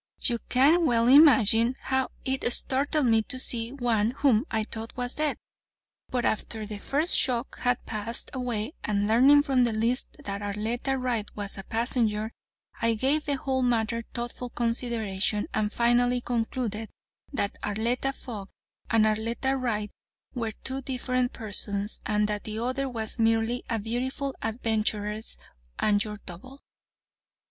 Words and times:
You 0.21 0.39
can 0.49 0.87
well 0.87 1.07
imagine 1.07 1.75
how 1.79 2.09
it 2.25 2.51
startled 2.53 3.05
me 3.05 3.21
to 3.21 3.37
see 3.37 3.71
one 3.71 4.09
whom 4.09 4.45
I 4.49 4.63
thought 4.63 4.97
was 4.97 5.13
dead. 5.17 5.37
But 6.09 6.25
after 6.25 6.65
the 6.65 6.79
first 6.79 7.15
shock 7.15 7.59
had 7.59 7.85
passed 7.85 8.31
away, 8.33 8.73
and 8.83 9.07
learning 9.07 9.43
from 9.43 9.63
the 9.63 9.73
list 9.73 10.17
that 10.23 10.41
Arletta 10.41 10.97
Wright 10.97 11.29
was 11.35 11.55
a 11.55 11.61
passenger, 11.63 12.31
I 12.81 12.95
gave 12.95 13.25
the 13.25 13.35
whole 13.35 13.61
matter 13.61 14.03
thoughtful 14.15 14.49
consideration 14.49 15.47
and 15.53 15.71
finally 15.71 16.19
concluded 16.21 16.89
that 17.31 17.59
Arletta 17.63 18.11
Fogg 18.11 18.49
and 18.89 19.05
Arletta 19.05 19.55
Wright 19.55 19.91
were 20.33 20.49
two 20.63 20.81
different 20.81 21.31
persons 21.31 22.01
and 22.07 22.27
that 22.27 22.45
the 22.45 22.57
other 22.57 22.89
was 22.89 23.19
merely 23.19 23.63
a 23.69 23.77
beautiful 23.77 24.33
adventuress 24.41 25.37
and 25.77 26.03
your 26.03 26.17
double. 26.25 26.59